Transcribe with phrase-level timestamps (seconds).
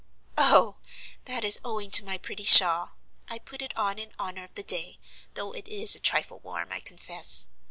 [0.35, 0.77] "Oh!
[1.25, 2.93] that is owing to my pretty shawl.
[3.29, 4.97] I put it on in honor of the day,
[5.35, 7.45] though it is a trifle warm, I confess."